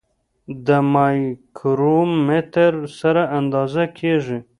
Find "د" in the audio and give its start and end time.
0.65-0.67